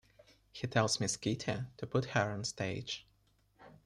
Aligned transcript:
He 0.51 0.65
tells 0.65 0.99
Miss 0.99 1.15
Kitty 1.15 1.57
to 1.77 1.85
put 1.85 2.05
her 2.05 2.31
on 2.31 2.43
stage. 2.43 3.05